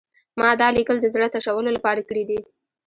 [0.39, 2.39] ما دا لیکل د زړه تشولو لپاره کړي دي